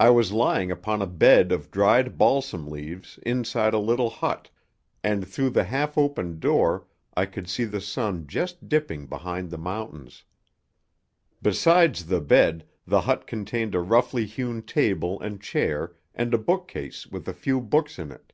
I 0.00 0.10
was 0.10 0.32
lying 0.32 0.72
upon 0.72 1.00
a 1.00 1.06
bed 1.06 1.52
of 1.52 1.70
dried 1.70 2.18
balsam 2.18 2.66
leaves 2.68 3.16
inside 3.24 3.74
a 3.74 3.78
little 3.78 4.10
hut, 4.10 4.50
and 5.04 5.24
through 5.24 5.50
the 5.50 5.62
half 5.62 5.96
open 5.96 6.40
door 6.40 6.88
I 7.16 7.26
could 7.26 7.48
see 7.48 7.62
the 7.62 7.80
sun 7.80 8.26
just 8.26 8.68
dipping 8.68 9.06
behind 9.06 9.50
the 9.52 9.56
mountains. 9.56 10.24
Besides 11.40 12.06
the 12.06 12.20
bed 12.20 12.66
the 12.88 13.02
hut 13.02 13.28
contained 13.28 13.76
a 13.76 13.80
roughly 13.80 14.26
hewn 14.26 14.62
table 14.62 15.20
and 15.20 15.40
chair 15.40 15.94
and 16.12 16.34
a 16.34 16.38
bookcase 16.38 17.06
with 17.06 17.28
a 17.28 17.32
few 17.32 17.60
books 17.60 18.00
in 18.00 18.10
it. 18.10 18.32